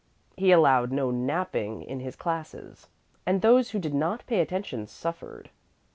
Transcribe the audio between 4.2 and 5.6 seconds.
pay attention suffered.